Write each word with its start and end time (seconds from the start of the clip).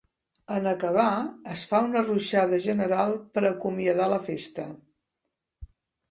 En 0.53 0.67
acabar 0.69 1.09
es 1.55 1.59
fa 1.73 1.81
una 1.87 2.01
ruixada 2.05 2.59
general 2.63 3.13
per 3.35 3.43
acomiadar 3.49 4.07
la 4.13 4.17
festa. 4.29 4.65